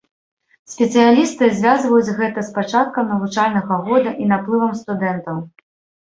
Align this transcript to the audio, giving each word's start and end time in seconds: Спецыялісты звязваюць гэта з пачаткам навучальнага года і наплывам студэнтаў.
Спецыялісты 0.75 1.49
звязваюць 1.57 2.15
гэта 2.19 2.39
з 2.47 2.53
пачаткам 2.55 3.11
навучальнага 3.13 3.77
года 3.89 4.13
і 4.23 4.31
наплывам 4.31 4.73
студэнтаў. 4.81 5.37